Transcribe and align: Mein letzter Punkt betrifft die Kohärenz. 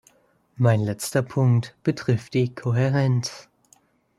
Mein 0.55 0.79
letzter 0.79 1.21
Punkt 1.21 1.75
betrifft 1.83 2.33
die 2.33 2.55
Kohärenz. 2.55 3.47